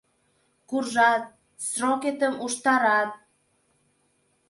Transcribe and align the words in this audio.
Куржат, 0.69 1.23
срокетым 1.67 2.35
уштарат. 2.45 3.11